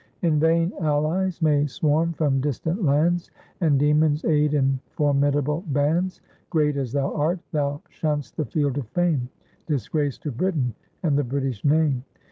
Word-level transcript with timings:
In 0.23 0.39
vain 0.39 0.73
allies 0.79 1.43
may 1.43 1.67
swarm 1.67 2.13
from 2.13 2.41
distant 2.41 2.83
lands, 2.83 3.29
And 3.59 3.77
demons 3.79 4.25
aid 4.25 4.55
in 4.55 4.79
formidable 4.87 5.63
bands, 5.67 6.21
Great 6.49 6.75
as 6.75 6.91
thou 6.91 7.13
art, 7.13 7.37
thou 7.51 7.83
shun'st 7.87 8.35
the 8.35 8.45
field 8.45 8.79
of 8.79 8.87
fame, 8.87 9.29
Disgrace 9.67 10.17
to 10.17 10.31
Britain 10.31 10.73
and 11.03 11.19
the 11.19 11.23
British 11.23 11.63
name! 11.63 12.03